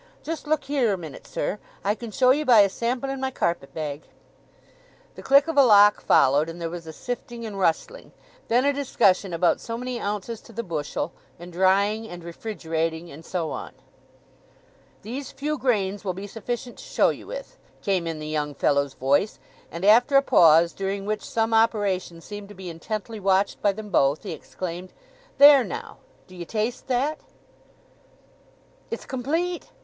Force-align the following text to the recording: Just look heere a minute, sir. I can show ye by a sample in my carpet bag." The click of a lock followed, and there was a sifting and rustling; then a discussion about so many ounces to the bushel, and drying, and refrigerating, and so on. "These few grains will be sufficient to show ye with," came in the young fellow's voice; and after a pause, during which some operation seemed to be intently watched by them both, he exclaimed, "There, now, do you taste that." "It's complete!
Just 0.23 0.47
look 0.47 0.63
heere 0.65 0.93
a 0.93 0.97
minute, 0.97 1.27
sir. 1.27 1.59
I 1.83 1.93
can 1.93 2.09
show 2.09 2.31
ye 2.31 2.41
by 2.43 2.61
a 2.61 2.69
sample 2.69 3.11
in 3.11 3.19
my 3.21 3.29
carpet 3.29 3.71
bag." 3.71 4.01
The 5.13 5.21
click 5.21 5.47
of 5.47 5.55
a 5.59 5.63
lock 5.63 6.01
followed, 6.01 6.49
and 6.49 6.59
there 6.59 6.71
was 6.71 6.87
a 6.87 6.91
sifting 6.91 7.45
and 7.45 7.59
rustling; 7.59 8.11
then 8.47 8.65
a 8.65 8.73
discussion 8.73 9.31
about 9.31 9.59
so 9.61 9.77
many 9.77 9.99
ounces 9.99 10.41
to 10.41 10.53
the 10.53 10.63
bushel, 10.63 11.11
and 11.37 11.53
drying, 11.53 12.07
and 12.07 12.23
refrigerating, 12.23 13.11
and 13.11 13.23
so 13.23 13.51
on. 13.51 13.73
"These 15.03 15.31
few 15.31 15.55
grains 15.59 16.03
will 16.03 16.15
be 16.15 16.25
sufficient 16.25 16.79
to 16.79 16.83
show 16.83 17.09
ye 17.09 17.23
with," 17.23 17.59
came 17.83 18.07
in 18.07 18.17
the 18.17 18.27
young 18.27 18.55
fellow's 18.55 18.95
voice; 18.95 19.37
and 19.71 19.85
after 19.85 20.17
a 20.17 20.23
pause, 20.23 20.73
during 20.73 21.05
which 21.05 21.21
some 21.23 21.53
operation 21.53 22.21
seemed 22.21 22.49
to 22.49 22.55
be 22.55 22.71
intently 22.71 23.19
watched 23.19 23.61
by 23.61 23.71
them 23.71 23.91
both, 23.91 24.23
he 24.23 24.31
exclaimed, 24.31 24.93
"There, 25.37 25.63
now, 25.63 25.97
do 26.25 26.35
you 26.35 26.45
taste 26.45 26.87
that." 26.87 27.19
"It's 28.89 29.05
complete! 29.05 29.67